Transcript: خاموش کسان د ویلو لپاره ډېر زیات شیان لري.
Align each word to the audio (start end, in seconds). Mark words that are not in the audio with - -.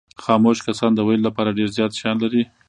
خاموش 0.23 0.57
کسان 0.67 0.91
د 0.95 0.99
ویلو 1.07 1.25
لپاره 1.27 1.55
ډېر 1.57 1.69
زیات 1.77 1.91
شیان 1.99 2.17
لري. 2.23 2.43